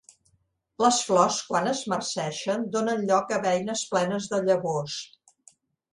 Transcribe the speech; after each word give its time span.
Les 0.83 1.01
flors, 1.09 1.35
quan 1.49 1.69
es 1.73 1.83
marceixen, 1.93 2.65
donen 2.77 3.07
lloc 3.11 3.35
a 3.37 3.41
beines 3.47 3.85
plenes 3.93 4.29
de 4.33 4.45
llavors. 4.51 5.01